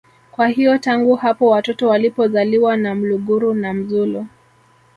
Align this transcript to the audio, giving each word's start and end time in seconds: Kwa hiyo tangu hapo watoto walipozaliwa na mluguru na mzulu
Kwa 0.31 0.47
hiyo 0.47 0.77
tangu 0.77 1.15
hapo 1.15 1.49
watoto 1.49 1.89
walipozaliwa 1.89 2.77
na 2.77 2.95
mluguru 2.95 3.53
na 3.53 3.73
mzulu 3.73 4.27